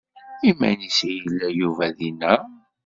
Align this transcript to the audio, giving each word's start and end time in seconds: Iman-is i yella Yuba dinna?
Iman-is 0.49 0.99
i 1.09 1.11
yella 1.15 1.47
Yuba 1.59 1.87
dinna? 1.97 2.33